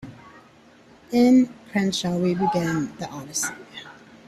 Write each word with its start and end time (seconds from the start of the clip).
"In 1.11 1.53
"Crenshaw" 1.69 2.17
we 2.17 2.33
began 2.33 2.91
the 2.97 3.07
odyssey. 3.07 3.53